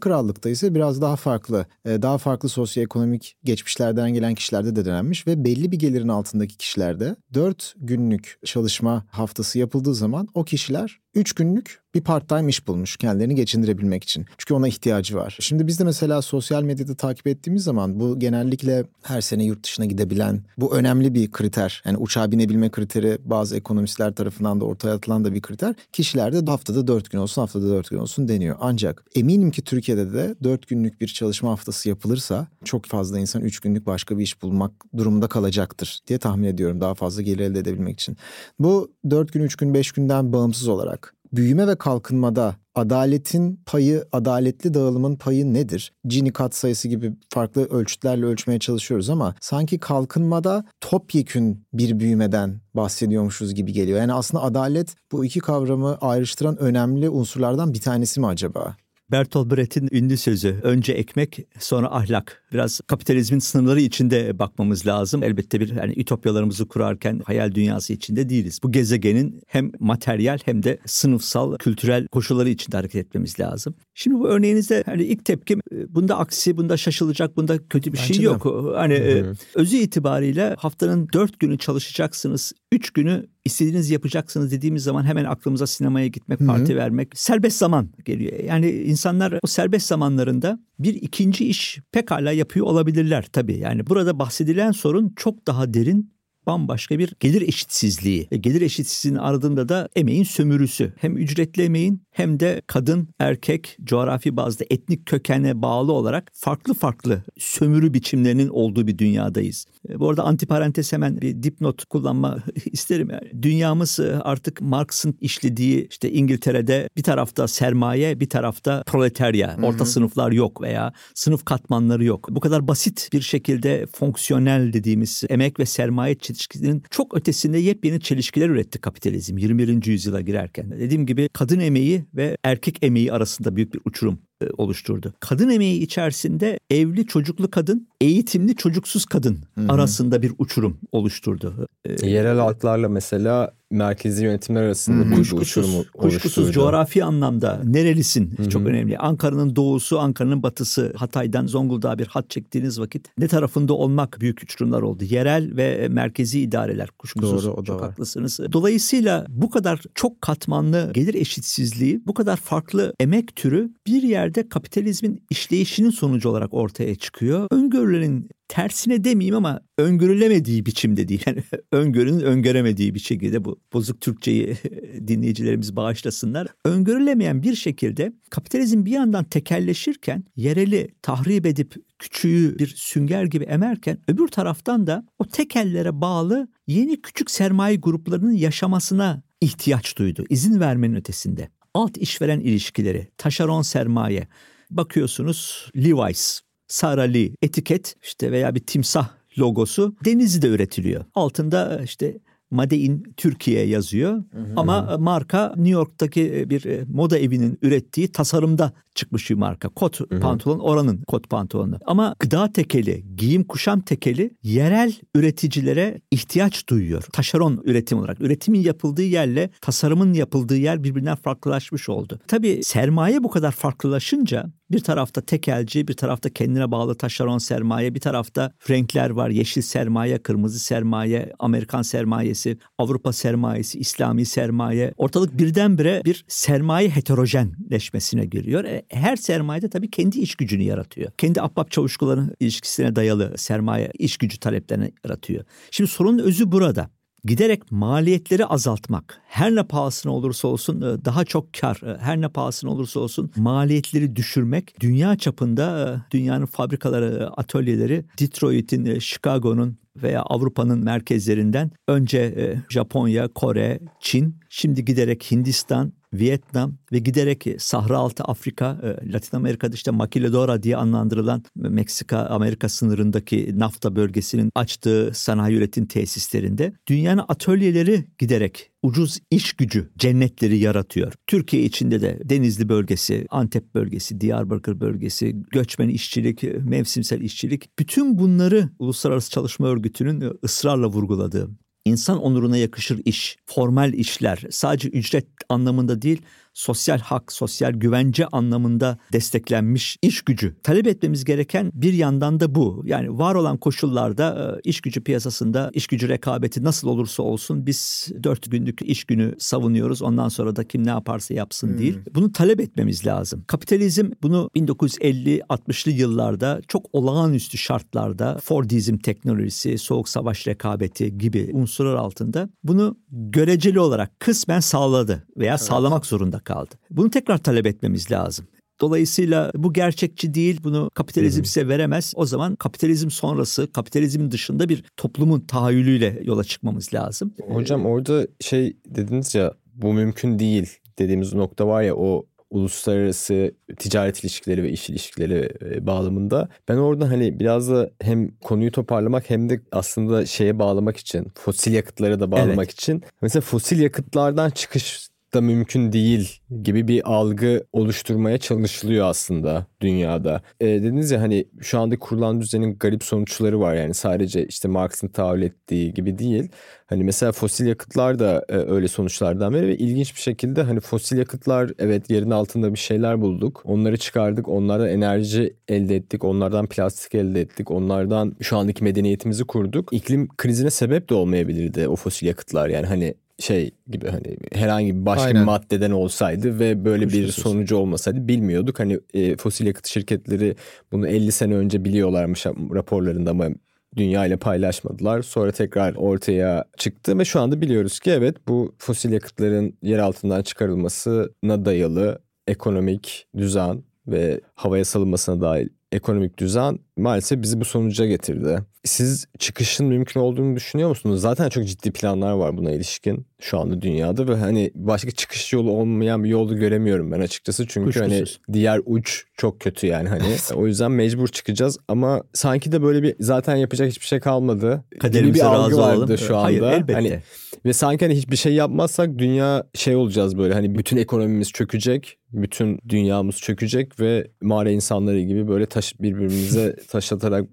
[0.00, 5.44] Krallık'ta ise biraz daha farklı, e, daha farklı sosyoekonomik geçmişlerden gelen kişilerde de denenmiş ve
[5.44, 11.82] belli bir gelirin altındaki kişilerde 4 günlük çalışma haftası yapıldığı zaman o kişiler 3 günlük
[11.94, 14.26] bir part-time iş bulmuş kendilerini geçindirebilmek için.
[14.38, 15.36] Çünkü ona ihtiyacı var.
[15.40, 19.86] Şimdi biz de mesela sosyal medyada takip ettiğimiz zaman bu genellikle her sene yurt dışına
[19.86, 21.82] gidebilen bu önemli bir kriter.
[21.84, 25.74] Yani uçağa binebilme kriteri bazı ekonomistler tarafından da ortaya atılan da bir kriter.
[25.92, 28.56] Kişilerde haftada 4 gün olsun haftada 4 gün olsun deniyor.
[28.60, 33.60] Ancak eminim ki Türkiye'de de 4 günlük bir çalışma haftası yapılırsa çok fazla insan 3
[33.60, 38.00] günlük başka bir iş bulmak durumunda kalacaktır diye tahmin ediyorum daha fazla gelir elde edebilmek
[38.00, 38.16] için.
[38.58, 44.74] Bu 4 gün 3 gün 5 günden bağımsız olarak büyüme ve kalkınmada adaletin payı, adaletli
[44.74, 45.92] dağılımın payı nedir?
[46.04, 53.72] Gini katsayısı gibi farklı ölçütlerle ölçmeye çalışıyoruz ama sanki kalkınmada topyekün bir büyümeden bahsediyormuşuz gibi
[53.72, 53.98] geliyor.
[53.98, 58.76] Yani aslında adalet bu iki kavramı ayrıştıran önemli unsurlardan bir tanesi mi acaba?
[59.12, 62.42] Bertolt Brecht'in ünlü sözü önce ekmek sonra ahlak.
[62.52, 65.22] Biraz kapitalizmin sınırları içinde bakmamız lazım.
[65.22, 68.58] Elbette bir hani ütopyalarımızı kurarken hayal dünyası içinde değiliz.
[68.62, 73.74] Bu gezegenin hem materyal hem de sınıfsal, kültürel koşulları içinde hareket etmemiz lazım.
[73.94, 78.14] Şimdi bu örneğinizde hani ilk tepkim e, bunda aksi, bunda şaşılacak, bunda kötü bir Bence
[78.14, 78.22] şey de.
[78.22, 78.72] yok.
[78.76, 78.94] Hani.
[78.94, 82.52] E, özü itibariyle haftanın dört günü çalışacaksınız.
[82.72, 86.48] Üç günü istediğiniz yapacaksınız dediğimiz zaman hemen aklımıza sinemaya gitmek, Hı-hı.
[86.48, 88.44] parti vermek, serbest zaman geliyor.
[88.44, 93.58] Yani insanlar o serbest zamanlarında bir ikinci iş pekala yapıyor olabilirler tabii.
[93.58, 96.12] Yani burada bahsedilen sorun çok daha derin
[96.46, 98.28] bambaşka bir gelir eşitsizliği.
[98.30, 100.92] E, gelir eşitsizliğinin ardında da emeğin sömürüsü.
[100.98, 107.22] Hem ücretli emeğin hem de kadın, erkek, coğrafi bazda etnik kökene bağlı olarak farklı farklı
[107.38, 109.66] sömürü biçimlerinin olduğu bir dünyadayız.
[109.88, 112.38] E, bu arada antiparantez hemen bir dipnot kullanma
[112.72, 113.10] isterim.
[113.10, 119.78] Yani dünyamız e, artık Marx'ın işlediği işte İngiltere'de bir tarafta sermaye bir tarafta proletarya, orta
[119.78, 119.86] Hı-hı.
[119.86, 122.28] sınıflar yok veya sınıf katmanları yok.
[122.30, 128.48] Bu kadar basit bir şekilde fonksiyonel dediğimiz emek ve sermaye çelişkisinin çok ötesinde yepyeni çelişkiler
[128.48, 129.86] üretti kapitalizm 21.
[129.86, 130.70] yüzyıla girerken.
[130.70, 134.22] Dediğim gibi kadın emeği ve erkek emeği arasında büyük bir uçurum
[134.58, 135.14] oluşturdu.
[135.20, 139.72] Kadın emeği içerisinde evli çocuklu kadın, eğitimli çocuksuz kadın Hı-hı.
[139.72, 141.68] arasında bir uçurum oluşturdu.
[141.84, 145.14] Ee, Yerel halklarla mesela merkezi yönetimler arasında hmm.
[145.14, 148.48] kuşkusuz, kuşkusuz coğrafi anlamda nerelisin hmm.
[148.48, 148.98] çok önemli.
[148.98, 154.82] Ankara'nın doğusu, Ankara'nın batısı, Hatay'dan Zonguldak'a bir hat çektiğiniz vakit ne tarafında olmak büyük uçurumlar
[154.82, 155.04] oldu.
[155.04, 157.44] Yerel ve merkezi idareler kuşkusuz.
[157.44, 157.88] Doğru, o da çok var.
[157.88, 158.40] haklısınız.
[158.52, 165.24] Dolayısıyla bu kadar çok katmanlı gelir eşitsizliği, bu kadar farklı emek türü bir yerde kapitalizmin
[165.30, 167.46] işleyişinin sonucu olarak ortaya çıkıyor.
[167.50, 171.22] Öngörülerin tersine demeyeyim ama öngörülemediği biçimde değil.
[171.26, 171.42] Yani
[171.72, 174.56] öngörünün öngöremediği bir şekilde bu bozuk Türkçeyi
[175.08, 176.48] dinleyicilerimiz bağışlasınlar.
[176.64, 183.98] Öngörülemeyen bir şekilde kapitalizm bir yandan tekelleşirken yereli tahrip edip küçüğü bir sünger gibi emerken
[184.08, 190.24] öbür taraftan da o tekellere bağlı yeni küçük sermaye gruplarının yaşamasına ihtiyaç duydu.
[190.30, 191.48] İzin vermenin ötesinde.
[191.74, 194.28] Alt işveren ilişkileri, taşeron sermaye.
[194.70, 199.08] Bakıyorsunuz Levi's Sara Lee etiket işte veya bir timsah
[199.38, 201.04] logosu Denizli'de üretiliyor.
[201.14, 202.18] Altında işte
[202.52, 204.12] Made in Türkiye yazıyor.
[204.12, 204.52] Hı hı.
[204.56, 209.68] Ama marka New York'taki bir e, moda evinin ürettiği tasarımda çıkmış bir marka.
[209.68, 210.20] Kot hı hı.
[210.20, 211.78] pantolon oranın kot pantolonu.
[211.86, 217.02] Ama gıda tekeli, giyim kuşam tekeli yerel üreticilere ihtiyaç duyuyor.
[217.12, 218.20] Taşeron üretim olarak.
[218.20, 222.20] Üretimin yapıldığı yerle tasarımın yapıldığı yer birbirinden farklılaşmış oldu.
[222.28, 228.00] Tabii sermaye bu kadar farklılaşınca bir tarafta tekelci, bir tarafta kendine bağlı taşeron sermaye, bir
[228.00, 229.30] tarafta renkler var.
[229.30, 234.94] Yeşil sermaye, kırmızı sermaye, Amerikan sermayesi, Avrupa sermayesi, İslami sermaye.
[234.96, 238.64] Ortalık birdenbire bir sermaye heterojenleşmesine giriyor.
[238.64, 241.12] E, her sermayede tabii kendi iş gücünü yaratıyor.
[241.18, 245.44] Kendi ahbap çavuşkuların ilişkisine dayalı sermaye iş gücü taleplerini yaratıyor.
[245.70, 246.90] Şimdi sorunun özü burada
[247.24, 252.28] giderek maliyetleri azaltmak, her ne pahasına olursa olsun e, daha çok kar, e, her ne
[252.28, 260.84] pahasına olursa olsun maliyetleri düşürmek, dünya çapında e, dünyanın fabrikaları, atölyeleri, Detroit'in, Chicago'nun veya Avrupa'nın
[260.84, 269.12] merkezlerinden önce Japonya, Kore, Çin, şimdi giderek Hindistan, Vietnam ve giderek Sahra Altı Afrika, e,
[269.12, 276.72] Latin Amerika'da işte Maquiladora diye adlandırılan Meksika Amerika sınırındaki NAFTA bölgesinin açtığı sanayi üretim tesislerinde
[276.88, 281.12] dünyanın atölyeleri giderek ucuz iş gücü cennetleri yaratıyor.
[281.26, 288.68] Türkiye içinde de Denizli bölgesi, Antep bölgesi, Diyarbakır bölgesi, göçmen işçilik, mevsimsel işçilik bütün bunları
[288.78, 291.50] Uluslararası Çalışma Örgütü'nün ısrarla vurguladığı
[291.84, 296.22] insan onuruna yakışır iş, formal işler, sadece ücret anlamında değil,
[296.54, 302.82] sosyal hak, sosyal güvence anlamında desteklenmiş iş gücü talep etmemiz gereken bir yandan da bu.
[302.86, 308.08] Yani var olan koşullarda e, iş gücü piyasasında iş gücü rekabeti nasıl olursa olsun biz
[308.22, 310.02] dört günlük iş günü savunuyoruz.
[310.02, 311.78] Ondan sonra da kim ne yaparsa yapsın hmm.
[311.78, 311.98] değil.
[312.14, 313.44] Bunu talep etmemiz lazım.
[313.46, 322.48] Kapitalizm bunu 1950-60'lı yıllarda çok olağanüstü şartlarda Fordizm teknolojisi, soğuk savaş rekabeti gibi unsurlar altında
[322.64, 325.60] bunu göreceli olarak kısmen sağladı veya evet.
[325.60, 326.74] sağlamak zorunda kaldı.
[326.90, 328.46] Bunu tekrar talep etmemiz lazım.
[328.80, 332.12] Dolayısıyla bu gerçekçi değil, bunu kapitalizm size veremez.
[332.16, 337.34] O zaman kapitalizm sonrası, kapitalizmin dışında bir toplumun tahayyülüyle yola çıkmamız lazım.
[337.48, 344.24] Hocam orada şey dediniz ya bu mümkün değil dediğimiz nokta var ya o uluslararası ticaret
[344.24, 349.48] ilişkileri ve iş ilişkileri e, bağlamında ben orada hani biraz da hem konuyu toparlamak hem
[349.48, 352.72] de aslında şeye bağlamak için fosil yakıtlara da bağlamak evet.
[352.72, 360.42] için mesela fosil yakıtlardan çıkış da mümkün değil gibi bir algı oluşturmaya çalışılıyor aslında dünyada.
[360.60, 365.08] E, dediniz ya hani şu anda kurulan düzenin garip sonuçları var yani sadece işte Marx'ın
[365.08, 366.48] tahayyül ettiği gibi değil.
[366.86, 371.18] Hani mesela fosil yakıtlar da e, öyle sonuçlardan biri ve ilginç bir şekilde hani fosil
[371.18, 373.62] yakıtlar evet yerin altında bir şeyler bulduk.
[373.64, 379.88] Onları çıkardık, onlardan enerji elde ettik, onlardan plastik elde ettik, onlardan şu andaki medeniyetimizi kurduk.
[379.92, 385.06] İklim krizine sebep de olmayabilirdi o fosil yakıtlar yani hani şey gibi hani herhangi bir
[385.06, 385.40] başka Aynen.
[385.40, 388.80] bir maddeden olsaydı ve böyle bir sonucu olmasaydı bilmiyorduk.
[388.80, 390.56] Hani e, fosil yakıt şirketleri
[390.92, 393.48] bunu 50 sene önce biliyorlarmış raporlarında ama
[393.96, 395.22] dünya ile paylaşmadılar.
[395.22, 400.42] Sonra tekrar ortaya çıktı ve şu anda biliyoruz ki evet bu fosil yakıtların yer altından
[400.42, 408.58] çıkarılmasına dayalı ekonomik düzen ve havaya salınmasına dahil ekonomik düzen maalesef bizi bu sonuca getirdi.
[408.84, 411.20] Siz çıkışın mümkün olduğunu düşünüyor musunuz?
[411.20, 415.70] Zaten çok ciddi planlar var buna ilişkin şu anda dünyada ve hani başka çıkış yolu
[415.70, 417.66] olmayan bir yolu göremiyorum ben açıkçası.
[417.66, 418.40] Çünkü hani Kuşkusuz.
[418.46, 423.02] hani diğer uç çok kötü yani hani o yüzden mecbur çıkacağız ama sanki de böyle
[423.02, 424.84] bir zaten yapacak hiçbir şey kalmadı.
[425.00, 426.18] Kaderimize bir algı vardı olalım.
[426.18, 426.46] şu anda.
[426.46, 426.92] Hayır elbette.
[426.92, 427.20] Hani,
[427.64, 432.78] ve sanki hani hiçbir şey yapmazsak dünya şey olacağız böyle hani bütün ekonomimiz çökecek, bütün
[432.88, 437.44] dünyamız çökecek ve mağara insanları gibi böyle taş birbirimize taşlatarak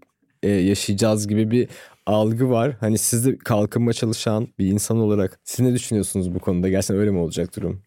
[0.43, 1.67] e, yaşayacağız gibi bir
[2.06, 2.78] algı var.
[2.80, 6.69] Hani siz de kalkınma çalışan bir insan olarak siz ne düşünüyorsunuz bu konuda?
[6.69, 7.82] Gerçekten öyle mi olacak durum?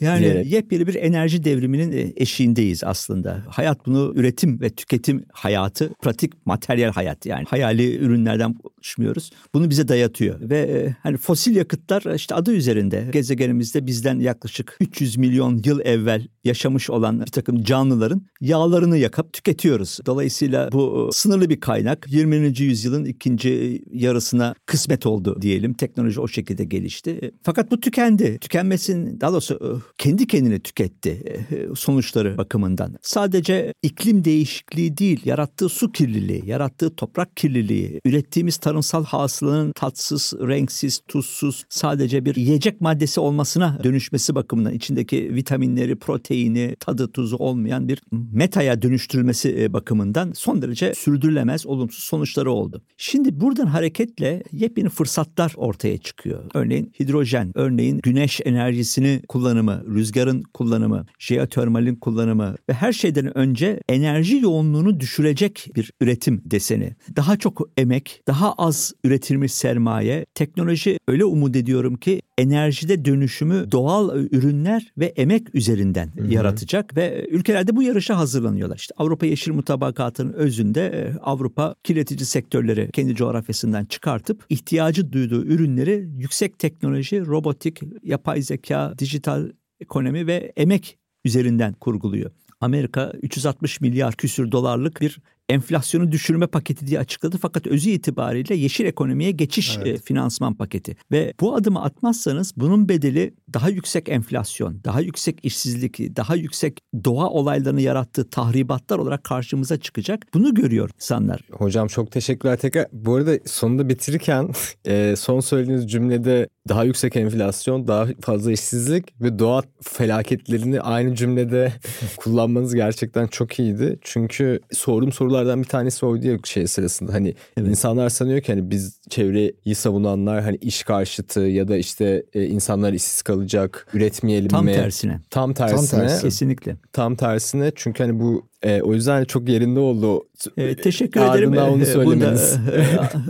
[0.00, 0.52] Yani diyerek.
[0.52, 3.42] yepyeni bir enerji devriminin e, eşiğindeyiz aslında.
[3.48, 9.30] Hayat bunu üretim ve tüketim hayatı, pratik materyal hayat yani hayali ürünlerden konuşmuyoruz.
[9.54, 15.16] Bunu bize dayatıyor ve e, hani fosil yakıtlar işte adı üzerinde gezegenimizde bizden yaklaşık 300
[15.16, 19.98] milyon yıl evvel yaşamış olan bir takım canlıların yağlarını yakıp tüketiyoruz.
[20.06, 22.60] Dolayısıyla bu e, sınırlı bir kaynak 20.
[22.60, 25.74] yüzyılın ikinci yarısına kısmet oldu diyelim.
[25.74, 27.30] Teknoloji o şekilde gelişti.
[27.42, 28.38] Fakat bu tükendi.
[28.38, 32.94] Tükenmesin daha doğrusu kendi kendine tüketti e, sonuçları bakımından.
[33.02, 41.00] Sadece iklim değişikliği değil, yarattığı su kirliliği, yarattığı toprak kirliliği, ürettiğimiz tarımsal hasılanın tatsız, renksiz,
[41.08, 48.02] tuzsuz sadece bir yiyecek maddesi olmasına dönüşmesi bakımından içindeki vitaminleri, proteini, tadı tuzu olmayan bir
[48.32, 52.82] metaya dönüştürülmesi e, bakımından son derece sürdürülemez olumsuz sonuçları oldu.
[52.96, 56.44] Şimdi buradan hareketle yepyeni fırsatlar ortaya çıkıyor.
[56.54, 64.36] Örneğin hidrojen, örneğin güneş enerjisini kullanımı, rüzgarın kullanımı, jeotermalin kullanımı ve her şeyden önce enerji
[64.36, 66.96] yoğunluğunu düşürecek bir üretim deseni.
[67.16, 74.16] Daha çok emek, daha az üretilmiş sermaye, teknoloji öyle umut ediyorum ki enerjide dönüşümü doğal
[74.16, 76.32] ürünler ve emek üzerinden Hı-hı.
[76.32, 78.76] yaratacak ve ülkelerde bu yarışa hazırlanıyorlar.
[78.76, 86.08] İşte Avrupa Yeşil Mutabakatı'nın özünde e, Avrupa kirletici sektörleri kendi coğrafyasından çıkartıp ihtiyacı duyduğu ürünleri
[86.18, 92.30] yüksek teknoloji, robotik, yapay zeka, dijital ekonomi ve emek üzerinden kurguluyor.
[92.60, 98.84] Amerika 360 milyar küsür dolarlık bir enflasyonu düşürme paketi diye açıkladı fakat özü itibariyle yeşil
[98.84, 99.86] ekonomiye geçiş evet.
[99.86, 106.16] e, finansman paketi ve bu adımı atmazsanız bunun bedeli daha yüksek enflasyon, daha yüksek işsizlik,
[106.16, 110.26] daha yüksek doğa olaylarını yarattığı tahribatlar olarak karşımıza çıkacak.
[110.34, 111.40] Bunu görüyor insanlar.
[111.52, 112.86] Hocam çok teşekkürler tekrar.
[112.92, 114.50] Bu arada sonunda bitirirken
[114.84, 121.72] e, son söylediğiniz cümlede daha yüksek enflasyon, daha fazla işsizlik ve doğa felaketlerini aynı cümlede
[122.16, 123.98] kullanmanız gerçekten çok iyiydi.
[124.02, 127.12] Çünkü sorum sorulardan bir tanesi oydu ya şey sırasında.
[127.12, 127.68] Hani evet.
[127.68, 132.92] insanlar sanıyor ki hani biz çevreyi savunanlar hani iş karşıtı ya da işte e, insanlar
[132.92, 134.72] işsiz kalacak, üretmeyelim Tam mi?
[134.72, 135.20] tersine.
[135.30, 135.76] Tam tersine.
[135.76, 136.22] Tam tersi.
[136.22, 136.76] Kesinlikle.
[136.92, 140.24] Tam tersine çünkü hani bu e, o yüzden çok yerinde oldu.
[140.56, 141.72] E, teşekkür Ardından ederim.
[141.72, 142.58] onu E, söylemeniz.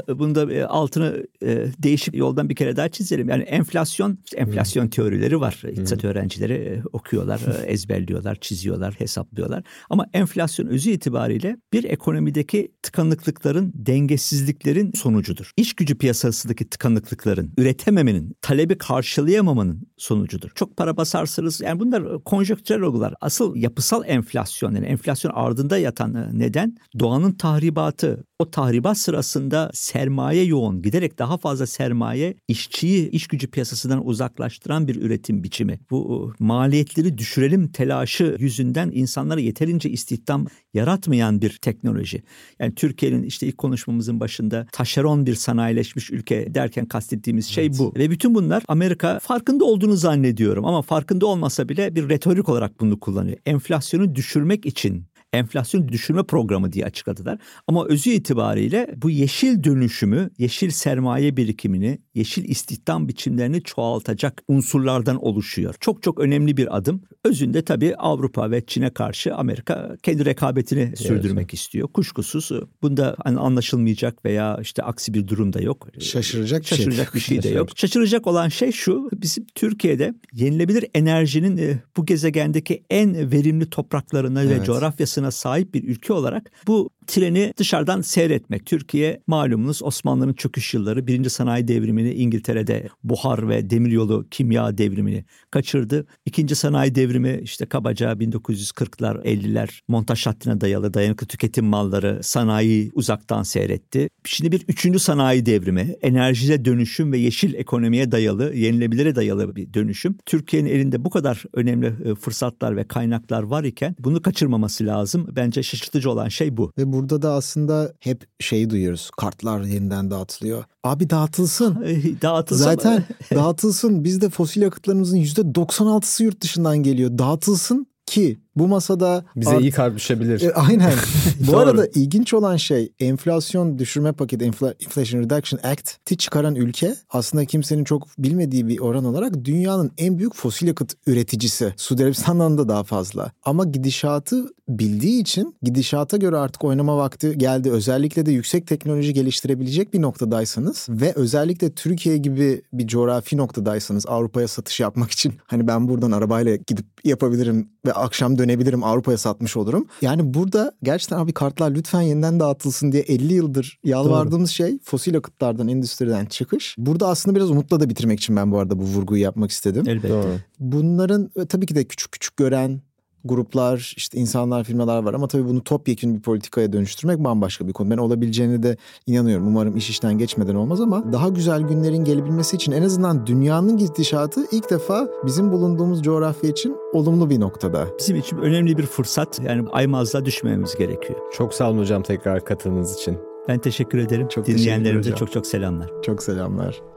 [0.08, 3.28] Bunda, bunda e, altını e, değişik yoldan bir kere daha çizelim.
[3.28, 5.62] Yani enflasyon, işte enflasyon teorileri var.
[5.70, 9.64] İktisat öğrencileri e, okuyorlar, e, ezberliyorlar, çiziyorlar, hesaplıyorlar.
[9.90, 15.50] Ama enflasyon özü itibariyle bir ekonomideki tıkanıklıkların, dengesizliklerin sonucudur.
[15.56, 20.50] İş gücü piyasasındaki tıkanıklıkların, üretememenin, talebi karşılayamamanın sonucudur.
[20.54, 21.60] Çok para basarsınız.
[21.60, 23.14] Yani bunlar konjonktürel olgular.
[23.20, 28.24] Asıl yapısal enflasyon yani enflasyon ardında yatan e, neden doğanın tahribatı.
[28.38, 35.02] O tahribat sırasında sermaye yoğun, giderek daha fazla sermaye işçiyi iş gücü piyasasından uzaklaştıran bir
[35.02, 35.80] üretim biçimi.
[35.90, 42.22] Bu e, maliyetleri düşürelim telaşı yüzünden insanlara yeterince istihdam yaratmayan bir teknoloji.
[42.58, 47.92] Yani Türkiye'nin işte ilk konuşmamızın başında taşeron bir sanayileşmiş ülke derken kastettiğimiz şey bu.
[47.96, 53.00] Ve bütün bunlar Amerika farkında olduğunu zannediyorum ama farkında olmasa bile bir retorik olarak bunu
[53.00, 53.38] kullanıyor.
[53.46, 55.04] Enflasyonu düşürmek için
[55.34, 57.38] enflasyon düşürme programı diye açıkladılar.
[57.68, 65.74] Ama özü itibariyle bu yeşil dönüşümü, yeşil sermaye birikimini, yeşil istihdam biçimlerini çoğaltacak unsurlardan oluşuyor.
[65.80, 67.02] Çok çok önemli bir adım.
[67.24, 71.88] Özünde tabii Avrupa ve Çin'e karşı Amerika kendi rekabetini sürdürmek istiyor.
[71.88, 72.50] Kuşkusuz
[72.82, 75.88] bunda hani anlaşılmayacak veya işte aksi bir durum da yok.
[76.00, 76.78] Şaşıracak şey.
[76.78, 77.68] Şaşıracak bir şey de yok.
[77.76, 79.08] Şaşıracak olan şey şu.
[79.12, 84.66] Bizim Türkiye'de yenilebilir enerjinin e, bu gezegendeki en verimli topraklarına ve Evet.
[84.66, 88.66] coğrafyasına sahip bir ülke olarak bu treni dışarıdan seyretmek.
[88.66, 96.06] Türkiye malumunuz Osmanlı'nın çöküş yılları birinci sanayi devrimini İngiltere'de buhar ve demiryolu kimya devrimini kaçırdı.
[96.26, 103.42] İkinci sanayi devrimi işte kabaca 1940'lar 50'ler montaj hattına dayalı dayanıklı tüketim malları sanayi uzaktan
[103.42, 104.08] seyretti.
[104.24, 110.16] Şimdi bir üçüncü sanayi devrimi enerjiye dönüşüm ve yeşil ekonomiye dayalı yenilebilire dayalı bir dönüşüm.
[110.26, 115.28] Türkiye'nin elinde bu kadar önemli e, fırsatlar ve kaynaklar var iken bunu kaçırmaması lazım.
[115.36, 116.72] Bence şaşırtıcı olan şey bu.
[116.78, 119.10] Ve burada da aslında hep şeyi duyuyoruz.
[119.16, 120.64] Kartlar yeniden dağıtılıyor.
[120.84, 121.74] Abi dağıtılsın.
[121.84, 124.04] Ay, Dağıtılsa Zaten dağıtılsın.
[124.04, 127.18] Bizde fosil yakıtlarımızın %96'sı yurt dışından geliyor.
[127.18, 130.42] Dağıtılsın ki bu masada Bize iyi kalp düşebilir.
[130.42, 130.92] E, aynen.
[131.40, 137.44] Bu arada ilginç olan şey enflasyon düşürme paketi Infla- Inflation Reduction Act'i çıkaran ülke aslında
[137.44, 141.74] kimsenin çok bilmediği bir oran olarak dünyanın en büyük fosil yakıt üreticisi.
[141.76, 143.32] Suudi Arabistan'dan da daha fazla.
[143.44, 147.70] Ama gidişatı bildiği için gidişata göre artık oynama vakti geldi.
[147.70, 154.48] Özellikle de yüksek teknoloji geliştirebilecek bir noktadaysanız ve özellikle Türkiye gibi bir coğrafi noktadaysanız Avrupa'ya
[154.48, 159.86] satış yapmak için hani ben buradan arabayla gidip yapabilirim ve akşam dönebilirim Avrupa'ya satmış olurum.
[160.02, 165.68] Yani burada gerçekten abi kartlar lütfen yeniden dağıtılsın diye 50 yıldır yalvardığımız şey fosil yakıtlardan,
[165.68, 166.74] endüstriden çıkış.
[166.78, 169.88] Burada aslında biraz umutla da bitirmek için ben bu arada bu vurguyu yapmak istedim.
[169.88, 170.08] elbette.
[170.08, 170.36] Doğru.
[170.58, 172.80] Bunların e, tabii ki de küçük küçük gören
[173.24, 177.90] gruplar, işte insanlar, firmalar var ama tabii bunu topyekun bir politikaya dönüştürmek bambaşka bir konu.
[177.90, 179.46] Ben olabileceğine de inanıyorum.
[179.46, 184.40] Umarım iş işten geçmeden olmaz ama daha güzel günlerin gelebilmesi için en azından dünyanın gidişatı
[184.52, 187.88] ilk defa bizim bulunduğumuz coğrafya için olumlu bir noktada.
[187.98, 189.40] Bizim için önemli bir fırsat.
[189.44, 191.18] Yani aymazlığa düşmememiz gerekiyor.
[191.32, 193.18] Çok sağ olun hocam tekrar katıldığınız için.
[193.48, 194.28] Ben teşekkür ederim.
[194.28, 195.90] Çok Dinleyenlerimize çok çok selamlar.
[196.02, 196.93] Çok selamlar.